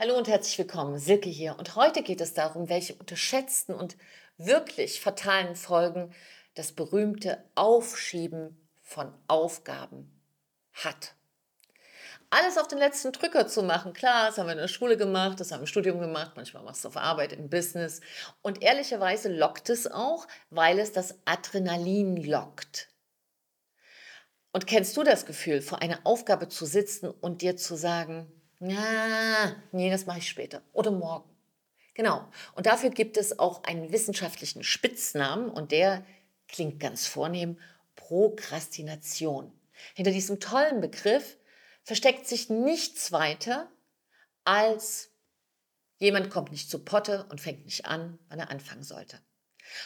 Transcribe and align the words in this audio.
Hallo 0.00 0.16
und 0.16 0.28
herzlich 0.28 0.56
willkommen, 0.56 0.96
Silke 0.96 1.28
hier. 1.28 1.58
Und 1.58 1.74
heute 1.74 2.04
geht 2.04 2.20
es 2.20 2.32
darum, 2.32 2.68
welche 2.68 2.94
unterschätzten 2.94 3.74
und 3.74 3.96
wirklich 4.36 5.00
fatalen 5.00 5.56
Folgen 5.56 6.14
das 6.54 6.70
berühmte 6.70 7.42
Aufschieben 7.56 8.68
von 8.80 9.12
Aufgaben 9.26 10.22
hat. 10.72 11.16
Alles 12.30 12.58
auf 12.58 12.68
den 12.68 12.78
letzten 12.78 13.10
Drücker 13.10 13.48
zu 13.48 13.64
machen, 13.64 13.92
klar, 13.92 14.28
das 14.28 14.38
haben 14.38 14.46
wir 14.46 14.52
in 14.52 14.58
der 14.58 14.68
Schule 14.68 14.96
gemacht, 14.96 15.40
das 15.40 15.50
haben 15.50 15.58
wir 15.58 15.62
im 15.62 15.66
Studium 15.66 15.98
gemacht, 15.98 16.34
manchmal 16.36 16.62
machst 16.62 16.84
du 16.84 16.88
auf 16.88 16.96
Arbeit, 16.96 17.32
im 17.32 17.50
Business. 17.50 18.00
Und 18.40 18.62
ehrlicherweise 18.62 19.36
lockt 19.36 19.68
es 19.68 19.90
auch, 19.90 20.28
weil 20.50 20.78
es 20.78 20.92
das 20.92 21.18
Adrenalin 21.24 22.18
lockt. 22.18 22.88
Und 24.52 24.68
kennst 24.68 24.96
du 24.96 25.02
das 25.02 25.26
Gefühl, 25.26 25.60
vor 25.60 25.82
einer 25.82 25.98
Aufgabe 26.04 26.48
zu 26.48 26.66
sitzen 26.66 27.10
und 27.10 27.42
dir 27.42 27.56
zu 27.56 27.74
sagen, 27.74 28.37
ja, 28.60 29.54
nee, 29.72 29.90
das 29.90 30.06
mache 30.06 30.18
ich 30.18 30.28
später 30.28 30.62
oder 30.72 30.90
morgen. 30.90 31.28
Genau. 31.94 32.28
Und 32.54 32.66
dafür 32.66 32.90
gibt 32.90 33.16
es 33.16 33.38
auch 33.38 33.64
einen 33.64 33.92
wissenschaftlichen 33.92 34.62
Spitznamen 34.62 35.50
und 35.50 35.72
der 35.72 36.04
klingt 36.46 36.80
ganz 36.80 37.06
vornehm, 37.06 37.58
Prokrastination. 37.96 39.52
Hinter 39.94 40.12
diesem 40.12 40.40
tollen 40.40 40.80
Begriff 40.80 41.36
versteckt 41.82 42.26
sich 42.26 42.50
nichts 42.50 43.12
weiter 43.12 43.70
als 44.44 45.10
jemand 45.98 46.30
kommt 46.30 46.52
nicht 46.52 46.70
zu 46.70 46.84
Potte 46.84 47.26
und 47.30 47.40
fängt 47.40 47.64
nicht 47.64 47.86
an, 47.86 48.18
wann 48.28 48.38
er 48.38 48.50
anfangen 48.50 48.82
sollte. 48.82 49.20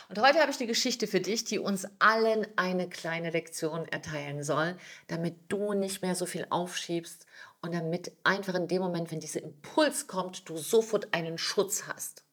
Und 0.08 0.20
heute 0.20 0.38
habe 0.38 0.50
ich 0.50 0.58
eine 0.58 0.68
Geschichte 0.68 1.06
für 1.06 1.20
dich, 1.20 1.44
die 1.44 1.58
uns 1.58 1.86
allen 1.98 2.46
eine 2.56 2.88
kleine 2.88 3.30
Lektion 3.30 3.88
erteilen 3.88 4.44
soll, 4.44 4.76
damit 5.08 5.34
du 5.48 5.72
nicht 5.72 6.02
mehr 6.02 6.14
so 6.14 6.26
viel 6.26 6.46
aufschiebst 6.50 7.26
und 7.62 7.72
damit 7.72 8.12
einfach 8.24 8.54
in 8.54 8.68
dem 8.68 8.82
Moment, 8.82 9.10
wenn 9.10 9.20
dieser 9.20 9.42
Impuls 9.42 10.08
kommt, 10.08 10.48
du 10.48 10.58
sofort 10.58 11.14
einen 11.14 11.38
Schutz 11.38 11.84
hast. 11.86 12.24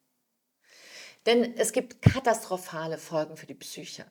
Denn 1.26 1.55
es 1.58 1.71
gibt 1.71 2.02
katastrophale 2.02 2.98
Folgen 2.98 3.38
für 3.38 3.46
die 3.46 3.54
Psyche, 3.54 4.05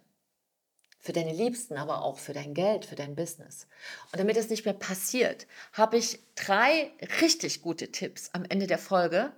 für 1.00 1.12
deine 1.12 1.32
Liebsten, 1.32 1.76
aber 1.76 2.02
auch 2.02 2.18
für 2.18 2.32
dein 2.32 2.54
Geld, 2.54 2.84
für 2.84 2.94
dein 2.94 3.16
Business. 3.16 3.66
Und 4.12 4.20
damit 4.20 4.36
es 4.36 4.50
nicht 4.50 4.64
mehr 4.64 4.74
passiert, 4.74 5.46
habe 5.72 5.96
ich 5.96 6.20
drei 6.36 6.92
richtig 7.20 7.62
gute 7.62 7.90
Tipps 7.90 8.30
am 8.32 8.44
Ende 8.44 8.66
der 8.66 8.78
Folge, 8.78 9.32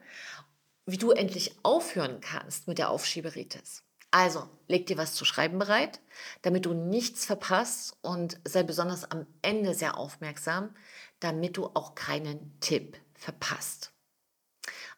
wie 0.85 0.99
du 0.99 1.13
endlich 1.13 1.55
aufhören 1.63 2.21
kannst 2.21 2.69
mit 2.69 2.79
der 2.79 2.91
Aufschieberitis. 2.91 3.85
Also, 4.11 4.49
leg 4.67 4.87
dir 4.87 4.97
was 4.97 5.15
zu 5.15 5.25
schreiben 5.25 5.61
bereit, 5.61 6.01
damit 6.43 6.67
du 6.67 6.75
nichts 6.75 7.25
verpasst 7.25 7.97
und 8.03 8.41
sei 8.45 8.65
besonders 8.65 9.09
am 9.09 9.25
Ende 9.41 9.73
sehr 9.73 9.97
aufmerksam, 9.97 10.75
damit 11.21 11.57
du 11.57 11.67
auch 11.67 11.95
keinen 11.95 12.59
Tipp 12.61 12.97
verpasst. 13.15 13.93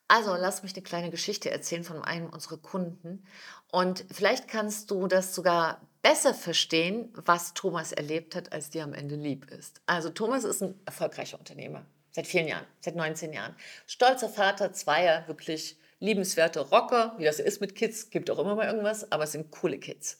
Also, 0.08 0.34
lass 0.34 0.62
mich 0.62 0.74
eine 0.74 0.82
kleine 0.82 1.10
Geschichte 1.10 1.50
erzählen 1.50 1.84
von 1.84 2.02
einem 2.02 2.28
unserer 2.28 2.58
Kunden 2.58 3.24
und 3.70 4.04
vielleicht 4.10 4.46
kannst 4.46 4.90
du 4.90 5.06
das 5.06 5.34
sogar 5.34 5.80
besser 6.02 6.34
verstehen, 6.34 7.10
was 7.14 7.54
Thomas 7.54 7.92
erlebt 7.92 8.34
hat, 8.34 8.52
als 8.52 8.70
dir 8.70 8.84
am 8.84 8.92
Ende 8.92 9.14
lieb 9.14 9.50
ist. 9.50 9.80
Also, 9.86 10.10
Thomas 10.10 10.44
ist 10.44 10.62
ein 10.62 10.78
erfolgreicher 10.84 11.38
Unternehmer. 11.38 11.86
Seit 12.10 12.26
vielen 12.26 12.46
Jahren, 12.46 12.66
seit 12.80 12.94
19 12.94 13.32
Jahren. 13.32 13.56
Stolzer 13.86 14.28
Vater 14.28 14.74
zweier 14.74 15.26
wirklich 15.28 15.78
liebenswerte 15.98 16.60
Rocker, 16.60 17.14
wie 17.16 17.24
das 17.24 17.38
ist 17.38 17.60
mit 17.60 17.74
Kids, 17.74 18.10
gibt 18.10 18.28
auch 18.30 18.38
immer 18.38 18.56
mal 18.56 18.66
irgendwas, 18.66 19.10
aber 19.12 19.24
es 19.24 19.32
sind 19.32 19.50
coole 19.50 19.78
Kids. 19.78 20.18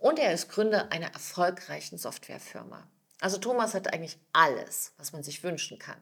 Und 0.00 0.18
er 0.18 0.32
ist 0.32 0.48
Gründer 0.48 0.90
einer 0.90 1.12
erfolgreichen 1.12 1.98
Softwarefirma. 1.98 2.88
Also 3.20 3.38
Thomas 3.38 3.74
hat 3.74 3.92
eigentlich 3.92 4.18
alles, 4.32 4.92
was 4.96 5.12
man 5.12 5.22
sich 5.22 5.42
wünschen 5.42 5.78
kann. 5.78 6.00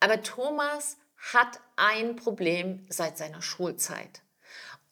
Aber 0.00 0.22
Thomas 0.22 0.98
hat 1.32 1.60
ein 1.76 2.16
Problem 2.16 2.86
seit 2.88 3.18
seiner 3.18 3.42
Schulzeit. 3.42 4.22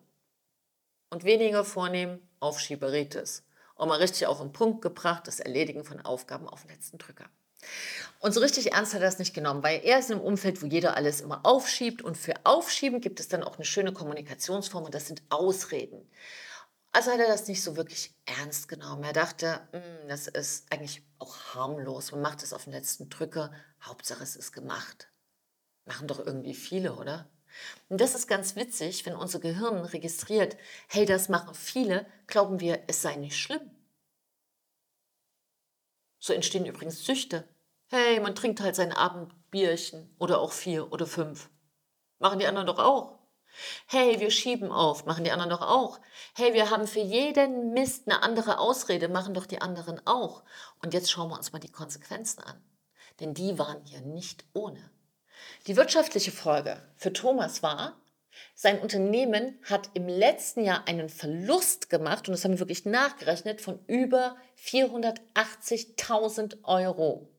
Und 1.10 1.24
weniger 1.24 1.66
vornehm 1.66 2.22
Aufschieberitis 2.40 3.44
und 3.76 3.88
mal 3.88 3.98
richtig 3.98 4.28
auf 4.28 4.40
den 4.40 4.54
Punkt 4.54 4.82
gebracht, 4.82 5.28
das 5.28 5.40
Erledigen 5.40 5.84
von 5.84 6.02
Aufgaben 6.02 6.48
auf 6.48 6.62
den 6.62 6.72
letzten 6.72 6.98
Drücker. 6.98 7.30
Und 8.20 8.34
so 8.34 8.40
richtig 8.40 8.74
ernst 8.74 8.94
hat 8.94 9.02
er 9.02 9.08
das 9.08 9.20
nicht 9.20 9.34
genommen, 9.34 9.64
weil 9.64 9.82
er 9.84 10.00
ist 10.00 10.10
in 10.10 10.18
einem 10.18 10.26
Umfeld, 10.26 10.62
wo 10.62 10.68
jeder 10.68 10.96
alles 10.96 11.22
immer 11.22 11.46
aufschiebt 11.46 12.02
und 12.02 12.18
für 12.18 12.34
Aufschieben 12.44 13.02
gibt 13.02 13.20
es 13.20 13.28
dann 13.28 13.44
auch 13.44 13.56
eine 13.56 13.66
schöne 13.66 13.94
Kommunikationsform 13.94 14.86
und 14.86 14.94
das 14.94 15.08
sind 15.08 15.24
Ausreden. 15.30 16.08
Also 16.94 17.12
hat 17.12 17.20
er 17.20 17.28
das 17.28 17.48
nicht 17.48 17.64
so 17.64 17.78
wirklich 17.78 18.14
ernst 18.26 18.68
genommen. 18.68 19.04
Er 19.04 19.14
dachte, 19.14 19.62
hm, 19.72 20.10
das 20.10 20.28
ist 20.28 20.72
eigentlich 20.72 21.02
auch 21.20 21.56
harmlos. 21.56 22.12
Man 22.12 22.22
macht 22.22 22.44
es 22.44 22.54
auf 22.54 22.66
den 22.66 22.74
letzten 22.74 23.10
Drücker. 23.10 23.52
Hauptsache, 23.82 24.24
es 24.24 24.36
ist 24.36 24.52
gemacht. 24.52 25.10
Machen 25.86 26.08
doch 26.08 26.20
irgendwie 26.20 26.54
viele, 26.54 26.94
oder? 26.94 27.30
Und 27.90 28.02
das 28.02 28.14
ist 28.14 28.28
ganz 28.28 28.56
witzig, 28.56 29.06
wenn 29.06 29.16
unser 29.16 29.40
Gehirn 29.40 29.84
registriert, 29.84 30.58
hey, 30.88 31.06
das 31.06 31.30
machen 31.30 31.56
viele, 31.56 32.06
glauben 32.28 32.60
wir, 32.60 32.84
es 32.88 33.02
sei 33.02 33.16
nicht 33.16 33.38
schlimm. 33.38 33.72
So 36.22 36.34
entstehen 36.34 36.68
übrigens 36.68 37.04
Süchte. 37.04 37.48
Hey, 37.88 38.20
man 38.20 38.36
trinkt 38.36 38.62
halt 38.62 38.76
sein 38.76 38.94
Abendbierchen 38.94 40.16
oder 40.20 40.40
auch 40.40 40.52
vier 40.52 40.94
oder 40.94 41.08
fünf. 41.08 41.50
Machen 42.20 42.38
die 42.38 42.46
anderen 42.46 42.68
doch 42.68 42.78
auch. 42.78 43.18
Hey, 43.88 44.20
wir 44.20 44.30
schieben 44.30 44.72
auf, 44.72 45.06
machen 45.06 45.24
die 45.24 45.32
anderen 45.32 45.50
doch 45.50 45.62
auch. 45.62 46.00
Hey, 46.36 46.54
wir 46.54 46.70
haben 46.70 46.86
für 46.86 47.00
jeden 47.00 47.74
Mist 47.74 48.08
eine 48.08 48.22
andere 48.22 48.60
Ausrede, 48.60 49.10
machen 49.10 49.34
doch 49.34 49.48
die 49.48 49.62
anderen 49.62 50.00
auch. 50.06 50.44
Und 50.82 50.94
jetzt 50.94 51.12
schauen 51.12 51.30
wir 51.30 51.38
uns 51.38 51.54
mal 51.54 51.60
die 51.60 51.72
Konsequenzen 51.72 52.44
an. 52.44 52.64
Denn 53.20 53.34
die 53.34 53.58
waren 53.58 53.84
hier 53.84 54.02
nicht 54.02 54.46
ohne. 54.54 54.92
Die 55.66 55.76
wirtschaftliche 55.76 56.32
Folge 56.32 56.82
für 56.98 57.12
Thomas 57.12 57.64
war, 57.64 58.00
sein 58.56 58.80
Unternehmen 58.80 59.60
hat 59.64 59.90
im 59.94 60.08
letzten 60.08 60.64
Jahr 60.64 60.88
einen 60.88 61.10
Verlust 61.10 61.90
gemacht, 61.90 62.28
und 62.28 62.34
das 62.34 62.44
haben 62.44 62.54
wir 62.54 62.60
wirklich 62.60 62.86
nachgerechnet, 62.86 63.62
von 63.62 63.80
über 63.88 64.38
480.000 64.58 66.64
Euro 66.64 67.30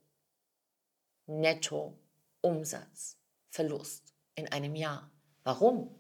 netto 1.27 1.99
Umsatzverlust 2.41 4.15
in 4.35 4.51
einem 4.51 4.75
Jahr. 4.75 5.11
Warum? 5.45 5.95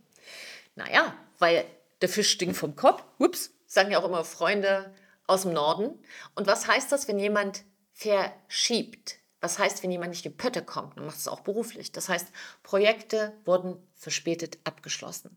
Naja, 0.74 1.16
weil 1.38 1.64
der 2.00 2.08
Fisch 2.08 2.30
stinkt 2.30 2.56
vom 2.56 2.76
Kopf. 2.76 3.04
Ups, 3.18 3.52
sagen 3.66 3.90
ja 3.90 4.00
auch 4.00 4.04
immer 4.04 4.24
Freunde 4.24 4.94
aus 5.26 5.42
dem 5.42 5.52
Norden. 5.52 5.98
Und 6.34 6.46
was 6.46 6.66
heißt 6.66 6.90
das, 6.90 7.08
wenn 7.08 7.18
jemand 7.18 7.64
verschiebt? 7.92 9.18
Was 9.42 9.58
heißt, 9.58 9.82
wenn 9.82 9.90
jemand 9.90 10.10
nicht 10.10 10.24
in 10.24 10.36
Pötte 10.36 10.62
kommt? 10.62 10.96
Dann 10.96 11.04
macht 11.04 11.18
es 11.18 11.26
auch 11.26 11.40
beruflich. 11.40 11.90
Das 11.90 12.08
heißt, 12.08 12.28
Projekte 12.62 13.32
wurden 13.44 13.76
verspätet 13.96 14.58
abgeschlossen. 14.62 15.36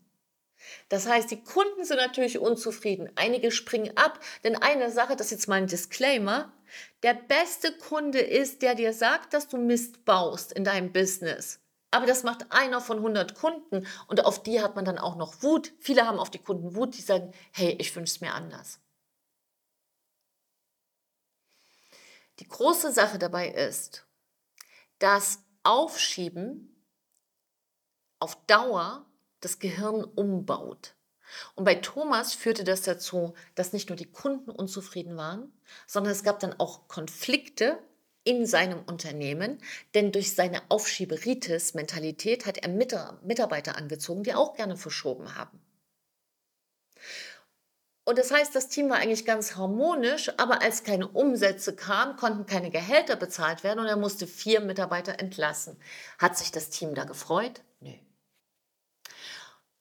Das 0.89 1.07
heißt, 1.07 1.31
die 1.31 1.43
Kunden 1.43 1.83
sind 1.83 1.97
natürlich 1.97 2.37
unzufrieden. 2.37 3.09
Einige 3.15 3.51
springen 3.51 3.97
ab, 3.97 4.19
denn 4.43 4.55
eine 4.55 4.91
Sache, 4.91 5.15
das 5.15 5.27
ist 5.27 5.31
jetzt 5.31 5.47
mal 5.47 5.55
ein 5.55 5.67
Disclaimer, 5.67 6.53
der 7.03 7.15
beste 7.15 7.71
Kunde 7.73 8.19
ist, 8.19 8.61
der 8.61 8.75
dir 8.75 8.93
sagt, 8.93 9.33
dass 9.33 9.47
du 9.47 9.57
Mist 9.57 10.05
baust 10.05 10.51
in 10.51 10.63
deinem 10.63 10.91
Business. 10.91 11.59
Aber 11.91 12.05
das 12.05 12.23
macht 12.23 12.51
einer 12.51 12.81
von 12.81 12.97
100 12.97 13.35
Kunden 13.35 13.87
und 14.07 14.25
auf 14.25 14.43
die 14.43 14.61
hat 14.61 14.75
man 14.75 14.85
dann 14.85 14.99
auch 14.99 15.15
noch 15.15 15.41
Wut. 15.41 15.73
Viele 15.79 16.05
haben 16.05 16.19
auf 16.19 16.29
die 16.29 16.39
Kunden 16.39 16.75
Wut, 16.75 16.95
die 16.97 17.01
sagen, 17.01 17.31
hey, 17.51 17.75
ich 17.79 17.95
wünsche 17.95 18.15
es 18.15 18.21
mir 18.21 18.33
anders. 18.33 18.79
Die 22.39 22.47
große 22.47 22.91
Sache 22.91 23.17
dabei 23.17 23.49
ist, 23.49 24.05
dass 24.99 25.39
Aufschieben 25.63 26.75
auf 28.19 28.35
Dauer 28.45 29.05
das 29.39 29.59
Gehirn 29.59 30.03
umbaut. 30.03 30.95
Und 31.55 31.65
bei 31.65 31.75
Thomas 31.75 32.33
führte 32.33 32.63
das 32.63 32.81
dazu, 32.83 33.33
dass 33.55 33.73
nicht 33.73 33.89
nur 33.89 33.95
die 33.95 34.11
Kunden 34.11 34.51
unzufrieden 34.51 35.17
waren, 35.17 35.51
sondern 35.87 36.11
es 36.11 36.23
gab 36.23 36.39
dann 36.39 36.59
auch 36.59 36.87
Konflikte 36.87 37.79
in 38.23 38.45
seinem 38.45 38.83
Unternehmen, 38.83 39.59
denn 39.93 40.11
durch 40.11 40.33
seine 40.33 40.61
Aufschieberitis-Mentalität 40.69 42.45
hat 42.45 42.57
er 42.57 42.69
Mitarbeiter 42.69 43.77
angezogen, 43.77 44.23
die 44.23 44.33
auch 44.33 44.55
gerne 44.55 44.77
verschoben 44.77 45.35
haben. 45.35 45.61
Und 48.07 48.19
das 48.19 48.31
heißt, 48.31 48.53
das 48.53 48.67
Team 48.67 48.89
war 48.91 48.97
eigentlich 48.97 49.25
ganz 49.25 49.55
harmonisch, 49.55 50.31
aber 50.37 50.61
als 50.61 50.83
keine 50.83 51.07
Umsätze 51.07 51.75
kamen, 51.75 52.15
konnten 52.17 52.45
keine 52.45 52.69
Gehälter 52.69 53.15
bezahlt 53.15 53.63
werden 53.63 53.79
und 53.79 53.87
er 53.87 53.97
musste 53.97 54.27
vier 54.27 54.61
Mitarbeiter 54.61 55.19
entlassen. 55.19 55.81
Hat 56.19 56.37
sich 56.37 56.51
das 56.51 56.69
Team 56.69 56.93
da 56.93 57.05
gefreut? 57.05 57.63
Nö. 57.79 57.93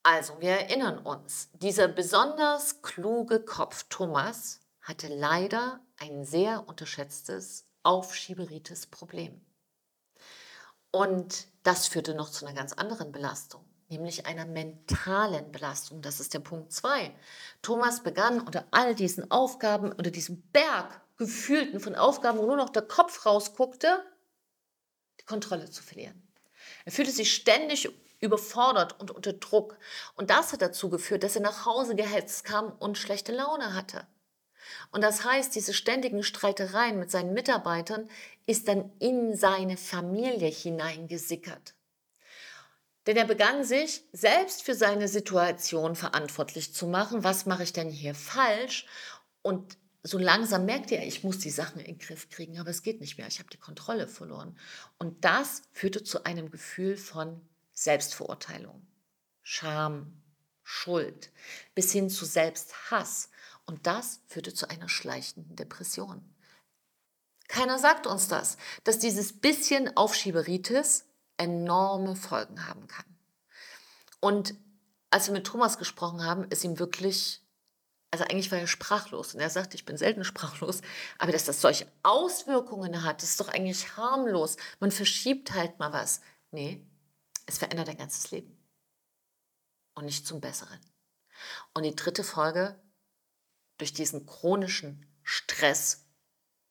Also, 0.03 0.41
wir 0.41 0.51
erinnern 0.51 0.99
uns, 0.99 1.51
dieser 1.53 1.87
besonders 1.87 2.81
kluge 2.81 3.41
Kopf 3.41 3.87
Thomas 3.91 4.61
hatte 4.81 5.09
leider 5.09 5.81
ein 5.99 6.25
sehr 6.25 6.67
unterschätztes 6.67 7.67
aufschieberites 7.83 8.87
Problem. 8.87 9.45
Und 10.91 11.47
das 11.63 11.89
führte 11.89 12.15
noch 12.15 12.31
zu 12.31 12.47
einer 12.47 12.55
ganz 12.55 12.73
anderen 12.73 13.13
Belastung 13.13 13.65
nämlich 13.99 14.27
einer 14.27 14.47
mentalen 14.47 15.51
Belastung. 15.53 16.03
Das 16.03 16.21
ist 16.21 16.35
der 16.35 16.41
Punkt 16.41 16.73
2. 16.73 17.15
Thomas 17.63 18.03
begann 18.03 18.41
unter 18.41 18.67
all 18.71 18.95
diesen 18.95 19.31
Aufgaben, 19.31 19.93
unter 19.93 20.11
diesem 20.11 20.43
Berg 20.53 21.01
gefühlten 21.17 21.81
von 21.81 21.95
Aufgaben, 21.95 22.39
wo 22.39 22.47
nur 22.47 22.57
noch 22.57 22.71
der 22.71 22.83
Kopf 22.83 23.25
rausguckte, 23.25 24.05
die 25.21 25.25
Kontrolle 25.25 25.71
zu 25.71 25.83
verlieren. 25.83 26.21
Er 26.85 26.93
fühlte 26.93 27.13
sich 27.13 27.35
ständig 27.35 27.89
überfordert 28.21 28.99
und 29.01 29.11
unter 29.11 29.33
Druck. 29.33 29.79
Und 30.15 30.31
das 30.31 30.53
hat 30.53 30.63
dazu 30.63 30.89
geführt, 30.89 31.23
dass 31.23 31.37
er 31.37 31.43
nach 31.43 31.67
Hause 31.67 31.95
gehetzt 31.95 32.45
kam 32.45 32.73
und 32.73 32.99
schlechte 32.99 33.33
Laune 33.33 33.75
hatte. 33.75 34.07
Und 34.91 35.03
das 35.03 35.25
heißt, 35.25 35.55
diese 35.55 35.75
ständigen 35.75 36.23
Streitereien 36.23 36.99
mit 36.99 37.11
seinen 37.11 37.35
Mitarbeitern 37.35 38.09
ist 38.47 38.69
dann 38.69 38.93
in 38.99 39.37
seine 39.37 39.77
Familie 39.77 40.49
hineingesickert. 40.49 41.75
Denn 43.07 43.17
er 43.17 43.27
begann 43.27 43.65
sich 43.65 44.03
selbst 44.13 44.63
für 44.63 44.75
seine 44.75 45.09
Situation 45.09 45.95
verantwortlich 45.95 46.73
zu 46.75 46.87
machen. 46.87 47.23
Was 47.23 47.47
mache 47.47 47.63
ich 47.63 47.73
denn 47.73 47.91
hier 47.91 48.15
falsch? 48.15 48.87
Und 49.43 49.77
so 50.03 50.19
langsam 50.19 50.65
merkte 50.67 50.97
er, 50.97 51.07
ich 51.07 51.25
muss 51.25 51.39
die 51.39 51.51
Sachen 51.51 51.81
in 51.81 51.87
den 51.87 51.99
Griff 51.99 52.29
kriegen, 52.29 52.59
aber 52.59 52.71
es 52.71 52.83
geht 52.83 53.01
nicht 53.01 53.19
mehr. 53.19 53.27
Ich 53.27 53.39
habe 53.39 53.51
die 53.51 53.59
Kontrolle 53.59 54.07
verloren. 54.07 54.59
Und 54.99 55.25
das 55.25 55.63
führte 55.73 56.03
zu 56.03 56.25
einem 56.25 56.51
Gefühl 56.51 56.97
von 56.97 57.41
Selbstverurteilung, 57.73 58.87
Scham, 59.43 60.23
Schuld 60.63 61.31
bis 61.75 61.93
hin 61.93 62.09
zu 62.09 62.25
Selbsthass. 62.25 63.31
Und 63.67 63.87
das 63.87 64.21
führte 64.27 64.53
zu 64.53 64.69
einer 64.69 64.89
schleichenden 64.89 65.57
Depression. 65.57 66.23
Keiner 67.49 67.79
sagt 67.79 68.07
uns 68.07 68.29
das, 68.29 68.57
dass 68.85 68.99
dieses 68.99 69.41
bisschen 69.41 69.97
Aufschieberitis 69.97 71.07
enorme 71.37 72.17
Folgen 72.17 72.67
haben 72.67 72.87
kann. 72.87 73.05
Und 74.21 74.55
als 75.11 75.27
wir 75.27 75.35
mit 75.35 75.47
Thomas 75.47 75.79
gesprochen 75.79 76.25
haben, 76.25 76.45
ist 76.51 76.65
ihm 76.65 76.79
wirklich, 76.79 77.43
also 78.11 78.25
eigentlich 78.25 78.51
war 78.51 78.59
er 78.59 78.67
sprachlos. 78.67 79.35
Und 79.35 79.41
er 79.41 79.51
sagte, 79.51 79.77
ich 79.77 79.85
bin 79.85 79.97
selten 79.97 80.25
sprachlos, 80.25 80.81
aber 81.19 81.33
dass 81.33 81.45
das 81.45 81.61
solche 81.61 81.91
Auswirkungen 82.03 83.05
hat, 83.05 83.23
ist 83.23 83.39
doch 83.39 83.49
eigentlich 83.49 83.97
harmlos. 83.97 84.57
Man 84.81 84.91
verschiebt 84.91 85.53
halt 85.53 85.79
mal 85.79 85.93
was. 85.93 86.21
Nee, 86.51 86.85
es 87.47 87.59
verändert 87.59 87.89
dein 87.89 87.99
ganzes 87.99 88.31
Leben. 88.31 88.59
Und 89.95 90.07
nicht 90.07 90.27
zum 90.27 90.41
Besseren. 90.41 90.81
Und 91.75 91.85
die 91.85 91.95
dritte 91.95 92.25
Folge, 92.25 92.81
durch 93.79 93.93
diesen 93.93 94.27
chronischen 94.27 95.07
Stress, 95.23 96.07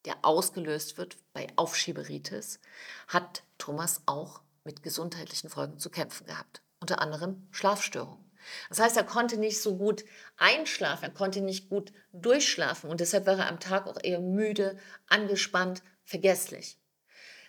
der 0.06 0.18
ausgelöst 0.24 0.98
wird 0.98 1.18
bei 1.34 1.48
Aufschieberitis, 1.56 2.60
hat 3.08 3.44
Thomas 3.58 4.02
auch 4.06 4.42
mit 4.64 4.84
gesundheitlichen 4.84 5.50
Folgen 5.50 5.78
zu 5.78 5.90
kämpfen 5.90 6.26
gehabt. 6.26 6.62
Unter 6.80 7.02
anderem 7.02 7.48
Schlafstörungen. 7.52 8.32
Das 8.70 8.80
heißt, 8.80 8.98
er 8.98 9.06
konnte 9.06 9.38
nicht 9.38 9.62
so 9.62 9.78
gut 9.78 10.04
einschlafen, 10.38 11.06
er 11.06 11.12
konnte 11.12 11.42
nicht 11.42 11.70
gut 11.70 11.94
durchschlafen 12.12 12.90
und 12.90 13.00
deshalb 13.00 13.26
war 13.26 13.38
er 13.38 13.48
am 13.48 13.60
Tag 13.60 13.88
auch 13.88 13.98
eher 14.02 14.20
müde, 14.20 14.78
angespannt, 15.08 15.82
vergesslich. 16.04 16.78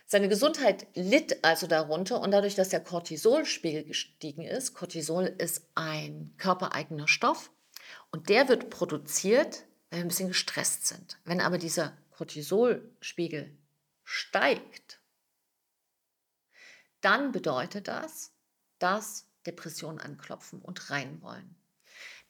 Seine 0.07 0.29
Gesundheit 0.29 0.87
litt 0.95 1.45
also 1.45 1.67
darunter 1.67 2.21
und 2.21 2.31
dadurch, 2.31 2.55
dass 2.55 2.69
der 2.69 2.81
Cortisolspiegel 2.81 3.85
gestiegen 3.85 4.43
ist, 4.43 4.75
Cortisol 4.75 5.25
ist 5.39 5.67
ein 5.75 6.35
körpereigener 6.37 7.09
Stoff 7.09 7.51
und 8.11 8.29
der 8.29 8.49
wird 8.49 8.71
produziert, 8.71 9.65
wenn 9.91 10.01
wir 10.01 10.05
ein 10.05 10.09
bisschen 10.09 10.29
gestresst 10.29 10.87
sind. 10.87 11.19
Wenn 11.25 11.41
aber 11.41 11.59
dieser 11.59 11.97
Cortisolspiegel 12.11 13.57
steigt, 14.03 15.01
dann 17.05 17.33
bedeutet 17.33 17.89
das, 17.89 18.33
dass 18.79 19.27
Depressionen 19.47 20.01
anklopfen 20.01 20.61
und 20.61 20.91
rein 20.91 21.21
wollen. 21.23 21.57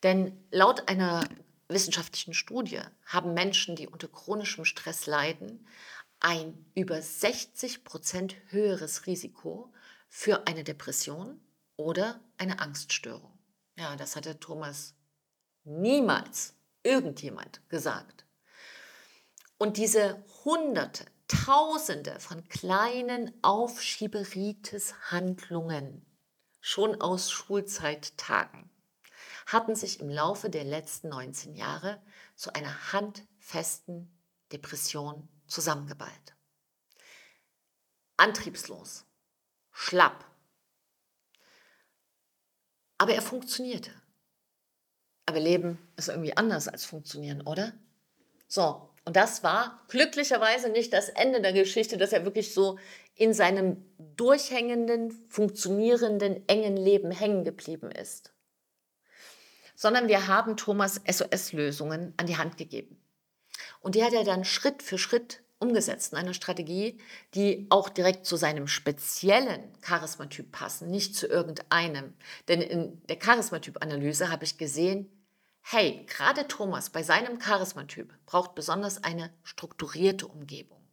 Denn 0.02 0.46
laut 0.50 0.88
einer 0.88 1.26
wissenschaftlichen 1.68 2.34
Studie 2.34 2.80
haben 3.06 3.34
Menschen, 3.34 3.76
die 3.76 3.86
unter 3.86 4.08
chronischem 4.08 4.64
Stress 4.64 5.06
leiden, 5.06 5.66
ein 6.20 6.66
über 6.74 7.00
60 7.00 7.84
Prozent 7.84 8.36
höheres 8.48 9.06
Risiko 9.06 9.72
für 10.08 10.46
eine 10.46 10.64
Depression 10.64 11.40
oder 11.76 12.20
eine 12.36 12.60
Angststörung. 12.60 13.38
Ja, 13.76 13.96
das 13.96 14.16
hatte 14.16 14.38
Thomas 14.40 14.94
niemals 15.64 16.54
irgendjemand 16.82 17.68
gesagt. 17.68 18.24
Und 19.58 19.76
diese 19.76 20.24
Hunderte, 20.44 21.06
Tausende 21.28 22.18
von 22.20 22.46
kleinen 22.48 23.32
Aufschieberitis-Handlungen 23.42 26.04
schon 26.60 27.00
aus 27.00 27.30
Schulzeittagen 27.30 28.70
hatten 29.46 29.76
sich 29.76 30.00
im 30.00 30.08
Laufe 30.08 30.50
der 30.50 30.64
letzten 30.64 31.08
19 31.08 31.54
Jahre 31.54 32.02
zu 32.34 32.52
einer 32.54 32.92
handfesten 32.92 34.10
Depression 34.52 35.28
zusammengeballt. 35.46 36.34
Antriebslos, 38.16 39.04
schlapp. 39.70 40.24
Aber 42.98 43.14
er 43.14 43.22
funktionierte. 43.22 43.90
Aber 45.26 45.40
Leben 45.40 45.78
ist 45.96 46.08
irgendwie 46.08 46.36
anders 46.36 46.68
als 46.68 46.84
funktionieren, 46.84 47.40
oder? 47.42 47.72
So, 48.46 48.93
und 49.04 49.16
das 49.16 49.42
war 49.42 49.82
glücklicherweise 49.88 50.70
nicht 50.70 50.92
das 50.92 51.10
Ende 51.10 51.42
der 51.42 51.52
Geschichte, 51.52 51.98
dass 51.98 52.12
er 52.12 52.24
wirklich 52.24 52.54
so 52.54 52.78
in 53.14 53.34
seinem 53.34 53.84
durchhängenden, 54.16 55.10
funktionierenden, 55.28 56.48
engen 56.48 56.76
Leben 56.76 57.10
hängen 57.10 57.44
geblieben 57.44 57.90
ist. 57.90 58.32
Sondern 59.76 60.08
wir 60.08 60.26
haben 60.26 60.56
Thomas 60.56 61.00
SOS-Lösungen 61.06 62.14
an 62.16 62.26
die 62.26 62.38
Hand 62.38 62.56
gegeben. 62.56 63.00
Und 63.80 63.94
die 63.94 64.04
hat 64.04 64.14
er 64.14 64.24
dann 64.24 64.44
Schritt 64.44 64.82
für 64.82 64.98
Schritt 64.98 65.42
umgesetzt 65.58 66.12
in 66.12 66.18
einer 66.18 66.34
Strategie, 66.34 66.98
die 67.34 67.66
auch 67.70 67.88
direkt 67.88 68.24
zu 68.24 68.36
seinem 68.36 68.66
speziellen 68.66 69.60
Charismatyp 69.82 70.50
passen, 70.50 70.90
nicht 70.90 71.14
zu 71.14 71.26
irgendeinem. 71.26 72.14
Denn 72.48 72.62
in 72.62 73.02
der 73.06 73.18
Charismatyp-Analyse 73.18 74.30
habe 74.30 74.44
ich 74.44 74.58
gesehen, 74.58 75.10
hey, 75.66 76.04
gerade 76.06 76.46
Thomas 76.46 76.90
bei 76.90 77.02
seinem 77.02 77.38
Charismatyp 77.38 78.12
braucht 78.26 78.54
besonders 78.54 79.02
eine 79.02 79.32
strukturierte 79.42 80.26
Umgebung 80.26 80.86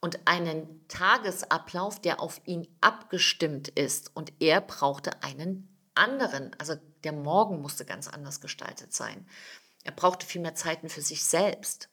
und 0.00 0.26
einen 0.26 0.86
Tagesablauf, 0.88 1.98
der 1.98 2.20
auf 2.20 2.40
ihn 2.44 2.68
abgestimmt 2.82 3.68
ist. 3.68 4.14
Und 4.14 4.32
er 4.38 4.60
brauchte 4.60 5.22
einen 5.22 5.74
anderen, 5.94 6.54
also 6.58 6.74
der 7.04 7.12
Morgen 7.12 7.62
musste 7.62 7.86
ganz 7.86 8.06
anders 8.06 8.42
gestaltet 8.42 8.92
sein. 8.92 9.26
Er 9.82 9.92
brauchte 9.92 10.26
viel 10.26 10.42
mehr 10.42 10.54
Zeiten 10.54 10.90
für 10.90 11.02
sich 11.02 11.24
selbst 11.24 11.88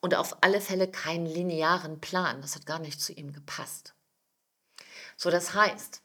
und 0.00 0.16
auf 0.16 0.42
alle 0.42 0.60
Fälle 0.60 0.90
keinen 0.90 1.26
linearen 1.26 2.00
Plan. 2.00 2.42
Das 2.42 2.56
hat 2.56 2.66
gar 2.66 2.80
nicht 2.80 3.00
zu 3.00 3.12
ihm 3.12 3.32
gepasst. 3.32 3.94
So, 5.16 5.30
das 5.30 5.54
heißt, 5.54 6.02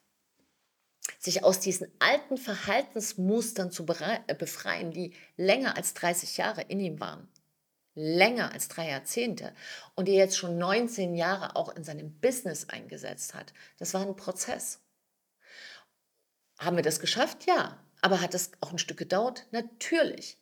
sich 1.20 1.44
aus 1.44 1.60
diesen 1.60 1.92
alten 2.00 2.38
Verhaltensmustern 2.38 3.72
zu 3.72 3.86
äh, 3.88 4.36
befreien, 4.36 4.92
die 4.92 5.14
länger 5.38 5.76
als 5.78 5.94
30 5.94 6.38
Jahre 6.38 6.62
in 6.62 6.80
ihm 6.80 7.00
waren, 7.00 7.28
länger 7.94 8.52
als 8.52 8.68
drei 8.68 8.90
Jahrzehnte 8.90 9.54
und 9.96 10.08
die 10.08 10.14
jetzt 10.14 10.38
schon 10.38 10.58
19 10.58 11.16
Jahre 11.16 11.56
auch 11.56 11.76
in 11.76 11.84
seinem 11.84 12.20
Business 12.20 12.70
eingesetzt 12.70 13.34
hat. 13.34 13.54
Das 13.78 13.94
war 13.94 14.02
ein 14.02 14.16
Prozess. 14.16 14.82
Haben 16.60 16.78
wir 16.78 16.84
das 16.84 17.00
geschafft? 17.00 17.46
Ja. 17.46 17.82
Aber 18.02 18.22
hat 18.22 18.34
es 18.34 18.52
auch 18.62 18.72
ein 18.72 18.78
Stück 18.78 18.98
gedauert? 18.98 19.48
Natürlich. 19.52 20.38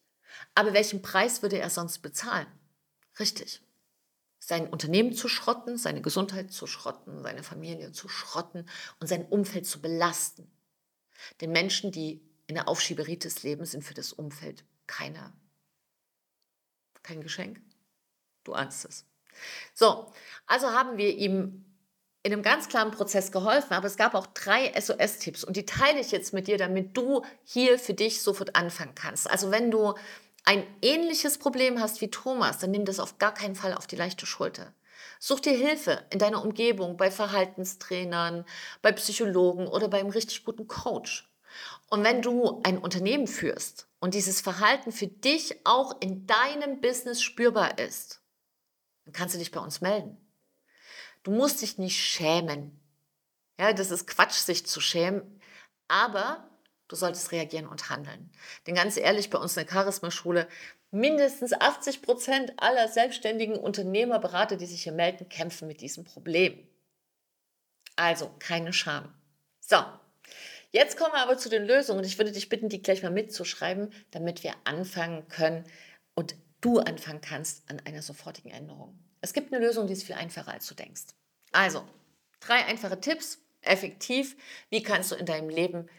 Aber 0.54 0.74
welchen 0.74 1.02
Preis 1.02 1.42
würde 1.42 1.60
er 1.60 1.70
sonst 1.70 2.00
bezahlen? 2.00 2.48
Richtig. 3.20 3.63
Sein 4.46 4.68
Unternehmen 4.68 5.14
zu 5.14 5.30
schrotten, 5.30 5.78
seine 5.78 6.02
Gesundheit 6.02 6.52
zu 6.52 6.68
schrotten, 6.68 7.24
seine 7.24 7.44
Familie 7.44 7.94
zu 7.94 8.10
schrotten 8.10 8.68
und 9.00 9.08
sein 9.08 9.26
Umfeld 9.26 9.66
zu 9.66 9.82
belasten. 9.82 10.52
Denn 11.40 11.52
Menschen, 11.52 11.92
die 11.92 12.22
in 12.48 12.56
der 12.56 12.68
Aufschieberitis 12.68 13.44
leben, 13.44 13.66
sind 13.66 13.84
für 13.84 13.94
das 13.94 14.12
Umfeld 14.12 14.66
keine, 14.86 15.32
kein 17.04 17.22
Geschenk. 17.22 17.62
Du 18.44 18.52
ahnst 18.52 18.84
es. 18.84 19.06
So, 19.74 20.12
also 20.46 20.68
haben 20.72 20.98
wir 20.98 21.16
ihm 21.16 21.64
in 22.22 22.34
einem 22.34 22.44
ganz 22.44 22.68
klaren 22.68 22.92
Prozess 22.92 23.32
geholfen, 23.32 23.74
aber 23.74 23.88
es 23.88 23.98
gab 23.98 24.14
auch 24.14 24.28
drei 24.28 24.74
SOS-Tipps 24.80 25.44
und 25.44 25.56
die 25.56 25.66
teile 25.66 26.00
ich 26.00 26.12
jetzt 26.12 26.34
mit 26.34 26.48
dir, 26.48 26.58
damit 26.58 26.98
du 26.98 27.24
hier 27.44 27.80
für 27.80 27.94
dich 27.94 28.22
sofort 28.22 28.56
anfangen 28.56 28.96
kannst. 28.96 29.30
Also 29.30 29.52
wenn 29.52 29.72
du 29.72 29.94
ein 30.44 30.66
ähnliches 30.82 31.38
Problem 31.38 31.80
hast 31.80 32.02
wie 32.02 32.10
Thomas, 32.10 32.60
dann 32.60 32.72
nimm 32.72 32.86
das 32.86 33.00
auf 33.00 33.18
gar 33.18 33.34
keinen 33.34 33.56
Fall 33.56 33.74
auf 33.74 33.88
die 33.88 33.96
leichte 33.96 34.26
Schulter. 34.26 34.74
Such 35.20 35.40
dir 35.40 35.54
Hilfe 35.54 36.06
in 36.10 36.20
deiner 36.20 36.44
Umgebung, 36.44 36.98
bei 36.98 37.10
Verhaltenstrainern, 37.10 38.46
bei 38.82 38.92
Psychologen 38.92 39.68
oder 39.68 39.88
beim 39.88 40.08
richtig 40.08 40.44
guten 40.44 40.68
Coach. 40.68 41.30
Und 41.90 42.04
wenn 42.04 42.22
du 42.22 42.62
ein 42.64 42.78
Unternehmen 42.78 43.28
führst 43.28 43.88
und 44.00 44.16
dieses 44.16 44.42
Verhalten 44.42 44.92
für 44.92 45.08
dich 45.08 45.66
auch 45.66 46.02
in 46.02 46.28
deinem 46.28 46.82
Business 46.82 47.22
spürbar 47.22 47.78
ist, 47.80 48.22
dann 49.06 49.14
kannst 49.14 49.36
du 49.36 49.40
dich 49.40 49.52
bei 49.52 49.60
uns 49.60 49.82
melden. 49.82 50.18
Du 51.24 51.32
musst 51.32 51.62
dich 51.62 51.78
nicht 51.78 51.98
schämen. 51.98 52.80
Ja, 53.58 53.72
das 53.72 53.92
ist 53.92 54.08
Quatsch, 54.08 54.34
sich 54.34 54.66
zu 54.66 54.82
schämen. 54.82 55.40
Aber 55.88 56.50
Du 56.94 57.00
solltest 57.00 57.32
reagieren 57.32 57.66
und 57.68 57.90
handeln. 57.90 58.30
Denn 58.68 58.76
ganz 58.76 58.98
ehrlich, 58.98 59.32
bei 59.32 59.40
uns 59.40 59.58
in 59.58 59.66
der 59.66 59.74
Charisma-Schule, 59.74 60.48
mindestens 60.92 61.52
80 61.52 62.04
Prozent 62.04 62.54
aller 62.58 62.88
selbstständigen 62.88 63.56
Unternehmer, 63.56 64.20
Berater, 64.20 64.58
die 64.58 64.68
sich 64.68 64.84
hier 64.84 64.92
melden, 64.92 65.28
kämpfen 65.28 65.68
mit 65.68 65.82
diesem 65.82 66.04
Problem. 66.04 66.68
Also 67.96 68.30
keine 68.38 68.74
Scham. 68.74 69.12
So, 69.60 69.78
jetzt 70.70 70.96
kommen 70.96 71.14
wir 71.14 71.24
aber 71.24 71.36
zu 71.40 71.50
den 71.50 71.66
Lösungen. 71.66 72.04
Ich 72.04 72.20
würde 72.20 72.32
dich 72.32 72.48
bitten, 72.48 72.70
die 72.70 72.84
gleich 72.84 73.02
mal 73.02 73.10
mitzuschreiben, 73.10 73.92
damit 74.12 74.44
wir 74.44 74.54
anfangen 74.64 75.28
können 75.30 75.64
und 76.14 76.36
du 76.62 76.78
anfangen 76.78 77.22
kannst 77.22 77.68
an 77.72 77.82
einer 77.86 78.04
sofortigen 78.04 78.52
Änderung. 78.52 79.00
Es 79.20 79.34
gibt 79.34 79.52
eine 79.52 79.66
Lösung, 79.66 79.88
die 79.88 79.94
ist 79.94 80.04
viel 80.04 80.14
einfacher, 80.14 80.52
als 80.52 80.68
du 80.68 80.76
denkst. 80.76 81.06
Also, 81.54 81.88
drei 82.40 82.64
einfache 82.66 83.02
Tipps, 83.02 83.40
effektiv. 83.62 84.38
Wie 84.70 84.84
kannst 84.84 85.12
du 85.12 85.16
in 85.16 85.26
deinem 85.26 85.50
Leben 85.50 85.90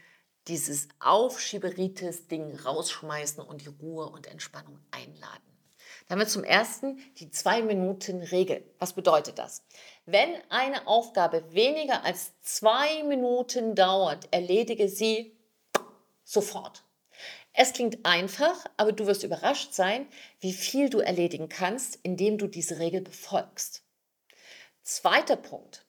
dieses 0.49 0.89
Aufschieberitis-Ding 1.01 2.57
rausschmeißen 2.61 3.43
und 3.43 3.63
die 3.63 3.69
Ruhe 3.69 4.09
und 4.09 4.27
Entspannung 4.27 4.79
einladen? 4.91 5.43
Damit 6.09 6.29
zum 6.29 6.45
ersten 6.45 6.99
die 7.17 7.31
Zwei-Minuten-Regel. 7.31 8.65
Was 8.79 8.93
bedeutet 8.93 9.39
das? 9.39 9.63
Wenn 10.05 10.31
eine 10.51 10.87
Aufgabe 10.87 11.55
weniger 11.55 12.05
als 12.05 12.39
zwei 12.43 13.03
Minuten 13.05 13.75
dauert, 13.75 14.29
erledige 14.31 14.89
sie 14.89 15.37
sofort. 16.25 16.85
Es 17.53 17.73
klingt 17.73 18.05
einfach, 18.05 18.65
aber 18.77 18.93
du 18.93 19.07
wirst 19.07 19.23
überrascht 19.23 19.73
sein, 19.73 20.09
wie 20.41 20.53
viel 20.53 20.91
du 20.91 20.99
erledigen 20.99 21.49
kannst, 21.49 21.99
indem 22.03 22.37
du 22.37 22.49
diese 22.49 22.81
Regel 22.81 23.01
befolgst. 23.01 23.83
Zweiter 24.83 25.37
Punkt. 25.37 25.87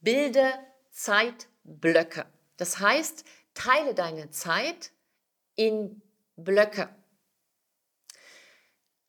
Bilde 0.00 0.52
Zeitblöcke. 0.90 2.26
Das 2.56 2.80
heißt, 2.80 3.24
teile 3.58 3.94
deine 3.94 4.30
Zeit 4.30 4.92
in 5.56 6.00
Blöcke. 6.36 6.88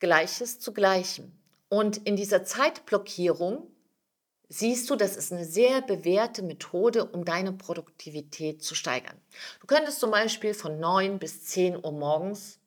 Gleiches 0.00 0.58
zu 0.58 0.72
Gleichem. 0.72 1.32
Und 1.68 1.98
in 1.98 2.16
dieser 2.16 2.44
Zeitblockierung 2.44 3.70
siehst 4.48 4.90
du, 4.90 4.96
das 4.96 5.16
ist 5.16 5.32
eine 5.32 5.44
sehr 5.44 5.82
bewährte 5.82 6.42
Methode, 6.42 7.04
um 7.04 7.24
deine 7.24 7.52
Produktivität 7.52 8.64
zu 8.64 8.74
steigern. 8.74 9.16
Du 9.60 9.68
könntest 9.68 10.00
zum 10.00 10.10
Beispiel 10.10 10.54
von 10.54 10.80
9 10.80 11.20
bis 11.20 11.44
10 11.44 11.76
Uhr 11.76 11.92
morgens 11.92 12.58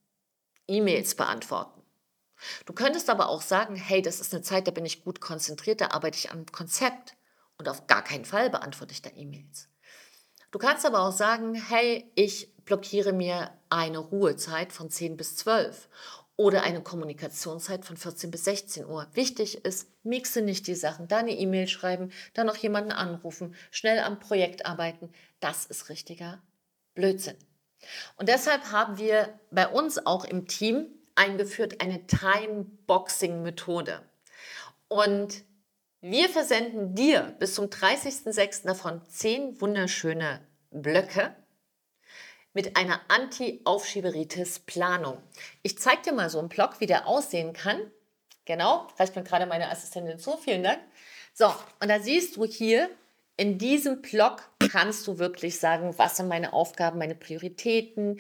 E-Mails 0.68 1.16
beantworten. 1.16 1.82
Du 2.66 2.72
könntest 2.72 3.10
aber 3.10 3.28
auch 3.28 3.42
sagen, 3.42 3.76
hey, 3.76 4.02
das 4.02 4.22
ist 4.22 4.34
eine 4.34 4.42
Zeit, 4.42 4.68
da 4.68 4.72
bin 4.72 4.86
ich 4.86 5.04
gut 5.04 5.20
konzentriert, 5.20 5.82
da 5.82 5.90
arbeite 5.90 6.18
ich 6.18 6.32
am 6.32 6.46
Konzept 6.46 7.18
und 7.58 7.68
auf 7.68 7.88
gar 7.88 8.04
keinen 8.04 8.26
Fall 8.26 8.50
beantworte 8.50 8.94
ich 8.94 9.02
da 9.02 9.10
E-Mails. 9.14 9.68
Du 10.54 10.60
kannst 10.60 10.86
aber 10.86 11.00
auch 11.00 11.12
sagen, 11.12 11.56
hey, 11.56 12.12
ich 12.14 12.54
blockiere 12.64 13.12
mir 13.12 13.50
eine 13.72 13.98
Ruhezeit 13.98 14.72
von 14.72 14.92
10 14.92 15.18
bis 15.18 15.36
12 15.38 15.90
oder 16.36 16.62
eine 16.62 16.84
Kommunikationszeit 16.84 17.84
von 17.84 17.98
14 17.98 18.30
bis 18.30 18.44
16 18.44 18.86
Uhr. 18.86 19.08
Wichtig 19.16 19.66
ist, 19.66 19.90
mixe 20.04 20.44
nicht 20.44 20.68
die 20.68 20.76
Sachen. 20.76 21.08
Da 21.08 21.18
eine 21.18 21.36
E-Mail 21.36 21.68
schreiben, 21.68 22.12
dann 22.36 22.46
noch 22.46 22.56
jemanden 22.56 22.92
anrufen, 22.92 23.56
schnell 23.72 23.98
am 23.98 24.20
Projekt 24.20 24.68
arbeiten. 24.68 25.12
Das 25.40 25.66
ist 25.66 25.90
richtiger 25.90 26.40
Blödsinn. 26.94 27.38
Und 28.18 28.30
deshalb 28.30 28.72
haben 28.72 29.00
wir 29.00 29.40
bei 29.50 29.68
uns 29.68 30.06
auch 30.06 30.24
im 30.24 30.48
Team 30.48 30.86
eingeführt 31.16 31.82
eine 31.82 32.06
Time-Boxing-Methode. 32.06 34.04
Und 34.88 35.46
wir 36.04 36.28
versenden 36.28 36.96
dir 36.96 37.34
bis 37.40 37.56
zum 37.56 37.68
30.06. 37.68 38.66
davon 38.66 39.02
10 39.08 39.62
wunderschöne 39.62 40.46
Blöcke 40.70 41.34
mit 42.52 42.76
einer 42.76 43.00
Anti-Aufschieberitis-Planung. 43.08 45.20
Ich 45.62 45.80
zeige 45.80 46.02
dir 46.02 46.12
mal 46.12 46.30
so 46.30 46.40
einen 46.40 46.50
Block, 46.50 46.82
wie 46.82 46.88
der 46.88 47.08
aussehen 47.08 47.54
kann. 47.54 47.80
Genau, 48.44 48.90
reicht 49.00 49.16
mir 49.16 49.24
gerade 49.24 49.46
meine 49.46 49.72
Assistentin 49.72 50.20
zu. 50.20 50.36
Vielen 50.36 50.64
Dank. 50.64 50.80
So, 51.34 51.46
und 51.80 51.88
da 51.88 52.02
siehst 52.02 52.36
du 52.36 52.44
hier, 52.44 52.90
in 53.38 53.58
diesem 53.58 54.02
Block 54.02 54.42
kannst 54.60 55.08
du 55.08 55.20
wirklich 55.20 55.58
sagen, 55.58 55.98
was 55.98 56.18
sind 56.18 56.28
meine 56.28 56.52
Aufgaben, 56.52 57.00
meine 57.00 57.16
Prioritäten. 57.16 58.20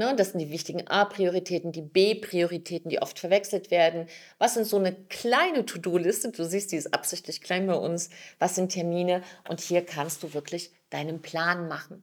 Ne, 0.00 0.16
das 0.16 0.30
sind 0.30 0.38
die 0.38 0.50
wichtigen 0.50 0.88
A-Prioritäten, 0.88 1.72
die 1.72 1.82
B-Prioritäten, 1.82 2.88
die 2.88 3.02
oft 3.02 3.18
verwechselt 3.18 3.70
werden. 3.70 4.08
Was 4.38 4.54
sind 4.54 4.64
so 4.64 4.78
eine 4.78 4.94
kleine 4.94 5.66
To-Do-Liste? 5.66 6.30
Du 6.30 6.42
siehst, 6.46 6.72
die 6.72 6.76
ist 6.76 6.94
absichtlich 6.94 7.42
klein 7.42 7.66
bei 7.66 7.74
uns. 7.74 8.08
Was 8.38 8.54
sind 8.54 8.72
Termine? 8.72 9.22
Und 9.46 9.60
hier 9.60 9.84
kannst 9.84 10.22
du 10.22 10.32
wirklich 10.32 10.72
deinen 10.88 11.20
Plan 11.20 11.68
machen. 11.68 12.02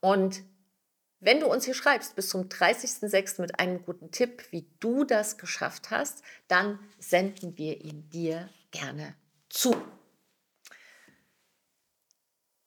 Und 0.00 0.42
wenn 1.20 1.38
du 1.38 1.46
uns 1.46 1.64
hier 1.64 1.74
schreibst 1.74 2.16
bis 2.16 2.28
zum 2.28 2.48
30.06. 2.48 3.40
mit 3.40 3.60
einem 3.60 3.84
guten 3.84 4.10
Tipp, 4.10 4.42
wie 4.50 4.66
du 4.80 5.04
das 5.04 5.38
geschafft 5.38 5.92
hast, 5.92 6.24
dann 6.48 6.80
senden 6.98 7.56
wir 7.56 7.84
ihn 7.84 8.10
dir 8.10 8.48
gerne 8.72 9.14
zu. 9.48 9.76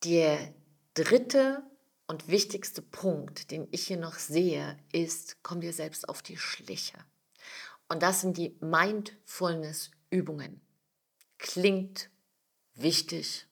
Der 0.05 0.37
dritte 0.93 1.61
und 2.11 2.27
wichtigste 2.27 2.81
Punkt, 2.81 3.51
den 3.51 3.69
ich 3.71 3.87
hier 3.87 3.95
noch 3.95 4.19
sehe, 4.19 4.77
ist, 4.91 5.37
komm 5.43 5.61
dir 5.61 5.71
selbst 5.71 6.09
auf 6.09 6.21
die 6.21 6.35
Schliche. 6.35 6.97
Und 7.87 8.03
das 8.03 8.19
sind 8.19 8.35
die 8.35 8.57
Mindfulness-Übungen. 8.59 10.59
Klingt 11.37 12.09
wichtig, 12.73 13.47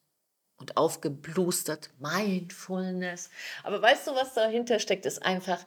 und 0.57 0.75
aufgeblustert, 0.75 1.89
Mindfulness. 1.99 3.29
Aber 3.63 3.81
weißt 3.81 4.07
du, 4.07 4.11
was 4.11 4.33
dahinter 4.33 4.79
steckt, 4.79 5.05
ist 5.05 5.23
einfach, 5.23 5.65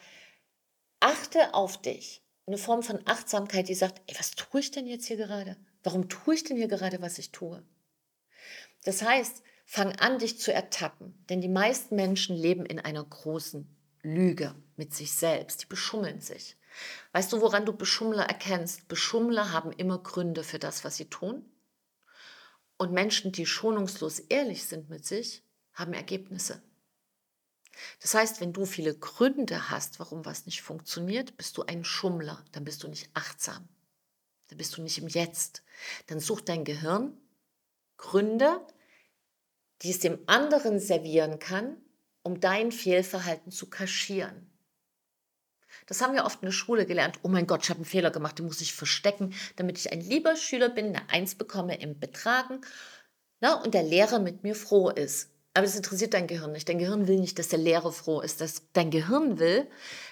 achte 1.01 1.55
auf 1.55 1.81
dich. 1.81 2.23
Eine 2.47 2.59
Form 2.59 2.83
von 2.83 3.01
Achtsamkeit, 3.07 3.71
die 3.71 3.75
sagt, 3.75 4.03
ey, 4.07 4.15
was 4.19 4.33
tue 4.33 4.61
ich 4.61 4.71
denn 4.71 4.87
jetzt 4.87 5.07
hier 5.07 5.17
gerade? 5.17 5.57
Warum 5.83 6.11
tue 6.11 6.35
ich 6.35 6.45
denn 6.45 6.59
hier 6.59 6.69
gerade, 6.69 7.01
was 7.01 7.17
ich 7.17 7.33
tue? 7.33 7.65
Das 8.85 9.01
heißt, 9.01 9.43
fang 9.73 9.97
an, 10.01 10.19
dich 10.19 10.39
zu 10.39 10.53
ertappen, 10.53 11.25
denn 11.31 11.41
die 11.41 11.49
meisten 11.49 11.97
Menschen 11.97 12.37
leben 12.37 12.67
in 12.67 12.79
einer 12.79 13.03
großen 13.03 13.67
Lüge 14.03 14.55
mit 14.77 14.93
sich 14.93 15.13
selbst. 15.13 15.63
Die 15.63 15.67
beschummeln 15.67 16.21
sich. 16.21 16.59
Weißt 17.13 17.33
du, 17.33 17.41
woran 17.41 17.65
du 17.65 17.73
Beschummler 17.73 18.25
erkennst? 18.25 18.87
Beschummler 18.89 19.51
haben 19.51 19.73
immer 19.73 19.99
Gründe 19.99 20.45
für 20.45 20.59
das, 20.59 20.85
was 20.85 20.99
sie 20.99 21.09
tun. 21.09 21.51
Und 22.77 22.93
Menschen, 22.93 23.33
die 23.33 23.47
schonungslos 23.47 24.19
ehrlich 24.19 24.65
sind 24.65 24.91
mit 24.91 25.07
sich, 25.07 25.43
haben 25.73 25.95
Ergebnisse. 25.95 26.63
Das 28.03 28.13
heißt, 28.13 28.43
wenn 28.43 28.53
du 28.53 28.67
viele 28.67 28.95
Gründe 28.95 29.71
hast, 29.71 29.99
warum 30.01 30.27
was 30.27 30.45
nicht 30.45 30.61
funktioniert, 30.61 31.39
bist 31.39 31.57
du 31.57 31.63
ein 31.63 31.83
Schummler, 31.83 32.45
dann 32.53 32.67
bist 32.67 32.83
du 32.83 32.89
nicht 32.89 33.09
achtsam, 33.15 33.67
dann 34.49 34.59
bist 34.59 34.77
du 34.77 34.83
nicht 34.83 34.99
im 34.99 35.09
Jetzt. 35.09 35.63
Dann 36.09 36.21
sucht 36.21 36.51
dein 36.51 36.67
Gehirn 36.67 37.17
Gründe, 37.97 38.61
die 39.83 39.91
es 39.91 39.99
dem 39.99 40.19
anderen 40.27 40.79
servieren 40.79 41.39
kann, 41.39 41.77
um 42.23 42.41
dein 42.41 42.73
Fehlverhalten 42.73 43.51
zu 43.51 43.69
kaschieren. 43.69 44.49
Das 45.87 46.01
haben 46.01 46.15
wir 46.15 46.25
oft 46.25 46.43
in 46.43 46.47
der 46.47 46.53
Schule 46.53 46.87
gelernt. 46.87 47.19
Oh 47.23 47.29
mein 47.29 47.47
Gott, 47.47 47.65
ich 47.65 47.71
habe 47.71 47.79
einen 47.79 47.85
Fehler 47.85 48.11
gemacht, 48.11 48.39
den 48.39 48.47
muss 48.47 48.61
ich 48.61 48.75
verstecken, 48.75 49.35
damit 49.57 49.79
ich 49.79 49.91
ein 49.91 50.01
lieber 50.01 50.37
Schüler 50.37 50.69
bin, 50.69 50.87
eine 50.87 51.09
Eins 51.11 51.35
bekomme 51.35 51.81
im 51.81 51.99
Betragen 51.99 52.61
na, 53.41 53.61
und 53.61 53.75
der 53.75 53.83
Lehrer 53.83 54.21
mit 54.21 54.45
mir 54.45 54.55
froh 54.55 54.91
ist. 54.91 55.31
Aber 55.55 55.67
das 55.67 55.77
interessiert 55.77 56.15
dein 56.15 56.29
Gehirn 56.29 56.53
nicht. 56.53 56.69
Dein 56.69 56.79
Gehirn 56.79 57.09
will 57.09 57.19
nicht, 57.19 57.39
dass 57.39 57.49
der 57.49 57.59
Lehrer 57.59 57.93
froh 57.93 58.21
ist. 58.21 58.41
Das, 58.41 58.63
dein 58.73 58.91
Gehirn 58.91 59.39
will, 59.39 59.69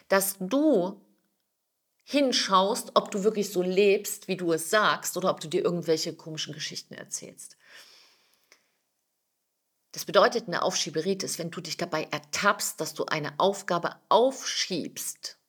dass 0.09 0.37
du 0.41 1.01
hinschaust, 2.03 2.91
ob 2.95 3.13
du 3.13 3.23
wirklich 3.23 3.53
so 3.53 3.63
lebst, 3.63 4.27
wie 4.27 4.37
du 4.37 4.53
es 4.53 4.69
sagst, 4.69 5.17
oder 5.17 5.31
ob 5.31 5.41
du 5.41 5.49
dir 5.49 5.65
irgendwelche 5.65 6.13
komischen 6.13 6.53
Geschichten 6.53 6.95
erzählst. 6.95 7.57
Das 9.93 10.05
bedeutet 10.05 10.47
eine 10.47 10.63
Aufschieberitis, 10.63 11.39
wenn 11.39 11.51
du 11.51 11.61
dich 11.61 11.77
dabei 11.77 12.05
ertappst, 12.05 12.81
dass 12.81 12.95
du 12.95 13.07
eine 13.07 13.35
Aufgabe 13.39 13.97
aufschiebst, 14.09 15.41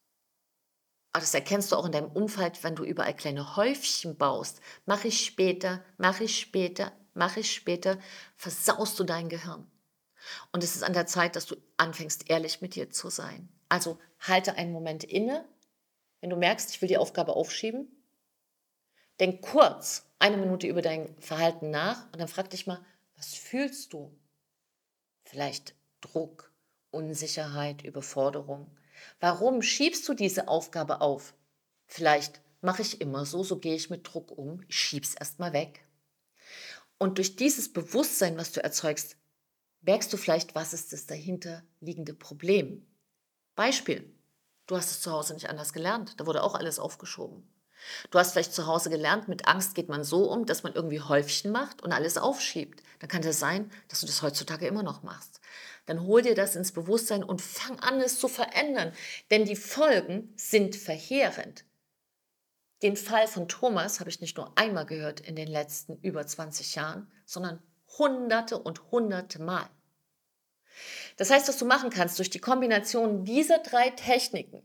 aber 1.14 1.22
das 1.22 1.34
erkennst 1.34 1.72
du 1.72 1.76
auch 1.76 1.86
in 1.86 1.92
deinem 1.92 2.12
Umfeld, 2.12 2.64
wenn 2.64 2.76
du 2.76 2.84
überall 2.84 3.16
kleine 3.16 3.56
Häufchen 3.58 4.18
baust. 4.18 4.62
Mache 4.86 5.10
ich 5.10 5.26
später, 5.26 5.84
mache 5.98 6.24
ich 6.24 6.40
später, 6.40 6.94
mache 7.14 7.42
ich 7.42 7.54
später, 7.54 8.00
versaust 8.36 8.98
du 9.00 9.04
dein 9.04 9.28
Gehirn. 9.28 9.70
Und 10.52 10.64
es 10.64 10.76
ist 10.76 10.84
an 10.84 10.94
der 10.94 11.08
Zeit, 11.08 11.36
dass 11.36 11.48
du 11.48 11.56
anfängst, 11.78 12.30
ehrlich 12.30 12.62
mit 12.62 12.76
dir 12.76 12.92
zu 12.92 13.10
sein. 13.10 13.50
Also 13.68 14.00
halte 14.20 14.56
einen 14.56 14.72
Moment 14.72 15.04
inne, 15.04 15.46
wenn 16.22 16.30
du 16.30 16.38
merkst, 16.38 16.70
ich 16.70 16.82
will 16.82 16.88
die 16.88 16.98
Aufgabe 16.98 17.36
aufschieben. 17.36 17.90
Denk 19.20 19.42
kurz 19.42 20.06
eine 20.20 20.38
Minute 20.38 20.68
über 20.68 20.82
dein 20.82 21.14
Verhalten 21.20 21.72
nach 21.72 22.06
und 22.14 22.20
dann 22.20 22.28
frag 22.28 22.50
dich 22.52 22.68
mal, 22.68 22.86
was 23.16 23.34
fühlst 23.34 23.92
du? 23.92 24.18
Vielleicht 25.32 25.76
Druck, 26.02 26.52
Unsicherheit, 26.90 27.84
Überforderung. 27.84 28.70
Warum 29.22 29.62
schiebst 29.62 30.06
du 30.10 30.14
diese 30.14 30.50
Aufgabe 30.50 31.00
auf? 31.00 31.34
Vielleicht 31.88 32.42
mache 32.60 32.82
ich 32.82 33.00
immer 33.00 33.26
so, 33.26 33.42
so 33.42 33.58
gehe 33.58 33.76
ich 33.76 33.90
mit 33.90 34.06
Druck 34.06 34.38
um, 34.38 34.62
ich 34.68 34.78
schiebe 34.78 35.06
es 35.06 35.16
erstmal 35.16 35.54
weg. 35.54 35.88
Und 36.98 37.18
durch 37.18 37.38
dieses 37.38 37.72
Bewusstsein, 37.72 38.36
was 38.36 38.52
du 38.52 38.62
erzeugst, 38.62 39.16
merkst 39.80 40.12
du 40.12 40.18
vielleicht, 40.18 40.54
was 40.54 40.74
ist 40.74 40.92
das 40.92 41.06
dahinter 41.06 41.64
liegende 41.80 42.14
Problem. 42.14 42.86
Beispiel, 43.56 44.14
du 44.68 44.76
hast 44.76 44.92
es 44.92 45.00
zu 45.00 45.14
Hause 45.14 45.34
nicht 45.34 45.48
anders 45.50 45.72
gelernt, 45.72 46.20
da 46.20 46.26
wurde 46.26 46.44
auch 46.44 46.56
alles 46.56 46.78
aufgeschoben. 46.78 47.50
Du 48.10 48.20
hast 48.20 48.34
vielleicht 48.34 48.54
zu 48.54 48.68
Hause 48.68 48.90
gelernt, 48.90 49.28
mit 49.28 49.48
Angst 49.48 49.76
geht 49.76 49.90
man 49.90 50.04
so 50.04 50.32
um, 50.32 50.46
dass 50.46 50.64
man 50.64 50.74
irgendwie 50.74 51.02
Häufchen 51.02 51.52
macht 51.52 51.82
und 51.82 51.92
alles 51.92 52.18
aufschiebt. 52.18 52.84
Dann 53.00 53.10
kann 53.10 53.22
es 53.22 53.28
das 53.28 53.40
sein, 53.40 53.72
dass 53.88 54.02
du 54.02 54.06
das 54.06 54.22
heutzutage 54.22 54.68
immer 54.68 54.84
noch 54.84 55.04
machst. 55.04 55.42
Dann 55.86 56.04
hol 56.04 56.22
dir 56.22 56.36
das 56.36 56.56
ins 56.56 56.72
Bewusstsein 56.72 57.24
und 57.24 57.42
fang 57.42 57.80
an, 57.80 58.00
es 58.02 58.20
zu 58.20 58.28
verändern. 58.28 58.94
Denn 59.32 59.46
die 59.46 59.56
Folgen 59.56 60.34
sind 60.36 60.76
verheerend. 60.76 61.66
Den 62.84 62.96
Fall 62.96 63.28
von 63.28 63.48
Thomas 63.48 64.00
habe 64.00 64.10
ich 64.10 64.22
nicht 64.22 64.38
nur 64.38 64.58
einmal 64.58 64.86
gehört 64.86 65.20
in 65.20 65.36
den 65.36 65.48
letzten 65.48 65.98
über 66.02 66.26
20 66.26 66.76
Jahren, 66.76 67.12
sondern 67.26 67.62
hunderte 67.98 68.58
und 68.58 68.92
hunderte 68.92 69.42
Mal. 69.42 69.70
Das 71.18 71.30
heißt, 71.30 71.48
was 71.48 71.58
du 71.58 71.66
machen 71.66 71.90
kannst 71.90 72.18
durch 72.18 72.30
die 72.30 72.40
Kombination 72.40 73.26
dieser 73.26 73.60
drei 73.60 73.92
Techniken, 73.92 74.64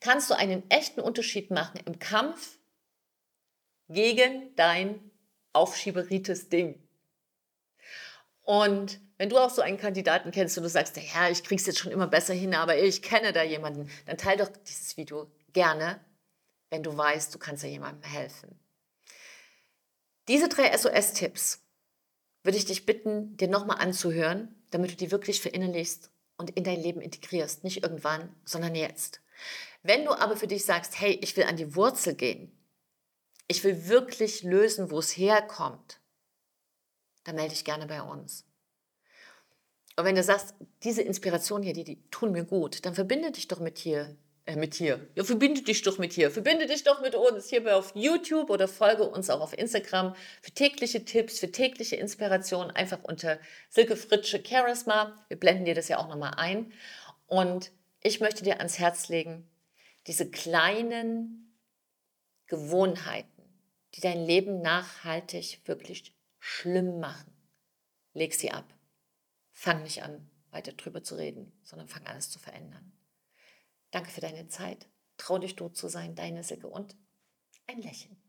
kannst 0.00 0.30
du 0.30 0.34
einen 0.34 0.68
echten 0.70 1.00
Unterschied 1.00 1.50
machen 1.50 1.80
im 1.84 1.98
Kampf 1.98 2.58
gegen 3.88 4.54
dein 4.56 5.10
aufschieberites 5.52 6.48
Ding. 6.48 6.80
Und 8.42 9.00
wenn 9.18 9.28
du 9.28 9.38
auch 9.38 9.50
so 9.50 9.62
einen 9.62 9.78
Kandidaten 9.78 10.30
kennst 10.30 10.56
und 10.56 10.64
du 10.64 10.70
sagst, 10.70 10.96
ja, 10.96 11.28
ich 11.28 11.44
krieg's 11.44 11.66
jetzt 11.66 11.78
schon 11.78 11.92
immer 11.92 12.06
besser 12.06 12.34
hin, 12.34 12.54
aber 12.54 12.78
ich 12.78 13.02
kenne 13.02 13.32
da 13.32 13.42
jemanden, 13.42 13.90
dann 14.06 14.16
teile 14.16 14.44
doch 14.44 14.50
dieses 14.66 14.96
Video 14.96 15.30
gerne, 15.52 16.00
wenn 16.70 16.82
du 16.82 16.96
weißt, 16.96 17.34
du 17.34 17.38
kannst 17.38 17.62
ja 17.62 17.68
jemandem 17.68 18.08
helfen. 18.08 18.58
Diese 20.28 20.48
drei 20.48 20.76
SOS-Tipps 20.76 21.60
würde 22.42 22.56
ich 22.56 22.64
dich 22.64 22.86
bitten, 22.86 23.36
dir 23.36 23.48
nochmal 23.48 23.78
anzuhören, 23.78 24.54
damit 24.70 24.92
du 24.92 24.96
die 24.96 25.10
wirklich 25.10 25.40
verinnerlichst 25.40 26.10
und 26.36 26.50
in 26.50 26.64
dein 26.64 26.80
Leben 26.80 27.00
integrierst. 27.00 27.64
Nicht 27.64 27.82
irgendwann, 27.82 28.34
sondern 28.44 28.74
jetzt. 28.74 29.20
Wenn 29.82 30.04
du 30.04 30.12
aber 30.12 30.36
für 30.36 30.46
dich 30.46 30.64
sagst, 30.64 31.00
hey, 31.00 31.18
ich 31.22 31.36
will 31.36 31.44
an 31.44 31.56
die 31.56 31.74
Wurzel 31.74 32.14
gehen, 32.14 32.56
ich 33.48 33.64
will 33.64 33.88
wirklich 33.88 34.42
lösen, 34.42 34.90
wo 34.90 34.98
es 34.98 35.16
herkommt, 35.16 36.00
dann 37.24 37.36
melde 37.36 37.50
dich 37.50 37.64
gerne 37.64 37.86
bei 37.86 38.02
uns. 38.02 38.46
Und 39.96 40.04
wenn 40.04 40.14
du 40.14 40.22
sagst, 40.22 40.54
diese 40.82 41.02
Inspiration 41.02 41.62
hier, 41.62 41.72
die, 41.72 41.84
die 41.84 42.02
tun 42.10 42.32
mir 42.32 42.44
gut, 42.44 42.84
dann 42.86 42.94
verbinde 42.94 43.32
dich 43.32 43.48
doch 43.48 43.58
mit 43.58 43.78
hier, 43.78 44.16
äh, 44.46 44.56
mit 44.56 44.74
hier. 44.74 45.06
Ja, 45.14 45.24
verbinde 45.24 45.62
dich 45.62 45.82
doch 45.82 45.98
mit 45.98 46.12
hier. 46.12 46.30
Verbinde 46.30 46.66
dich 46.66 46.84
doch 46.84 47.02
mit 47.02 47.14
uns 47.14 47.48
hier 47.48 47.76
auf 47.76 47.92
YouTube 47.94 48.50
oder 48.50 48.68
folge 48.68 49.02
uns 49.02 49.28
auch 49.28 49.40
auf 49.40 49.52
Instagram 49.52 50.14
für 50.42 50.52
tägliche 50.52 51.04
Tipps, 51.04 51.40
für 51.40 51.50
tägliche 51.50 51.96
Inspiration. 51.96 52.70
Einfach 52.70 53.00
unter 53.02 53.38
Silke 53.68 53.96
Fritsche 53.96 54.42
Charisma. 54.46 55.16
Wir 55.28 55.38
blenden 55.38 55.64
dir 55.64 55.74
das 55.74 55.88
ja 55.88 55.98
auch 55.98 56.08
nochmal 56.08 56.34
ein. 56.36 56.72
Und 57.26 57.72
ich 58.02 58.20
möchte 58.20 58.44
dir 58.44 58.58
ans 58.58 58.78
Herz 58.78 59.08
legen, 59.08 59.49
diese 60.10 60.28
kleinen 60.28 61.56
Gewohnheiten, 62.46 63.44
die 63.94 64.00
dein 64.00 64.18
Leben 64.18 64.60
nachhaltig 64.60 65.60
wirklich 65.66 66.16
schlimm 66.40 66.98
machen, 66.98 67.32
leg 68.12 68.34
sie 68.34 68.50
ab. 68.50 68.76
Fang 69.52 69.84
nicht 69.84 70.02
an, 70.02 70.28
weiter 70.50 70.72
drüber 70.72 71.04
zu 71.04 71.14
reden, 71.14 71.56
sondern 71.62 71.86
fang 71.86 72.04
an, 72.08 72.16
es 72.16 72.28
zu 72.28 72.40
verändern. 72.40 72.92
Danke 73.92 74.10
für 74.10 74.20
deine 74.20 74.48
Zeit. 74.48 74.88
Trau 75.16 75.38
dich, 75.38 75.54
du 75.54 75.68
zu 75.68 75.86
sein, 75.86 76.16
deine 76.16 76.42
Silke 76.42 76.66
und 76.66 76.96
ein 77.68 77.80
Lächeln. 77.80 78.20